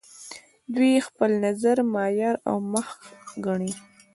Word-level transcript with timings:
دوی 0.75 0.93
خپل 1.07 1.31
نظر 1.45 1.77
معیار 1.93 2.35
او 2.49 2.55
محک 2.71 2.99
ګڼي. 3.45 3.71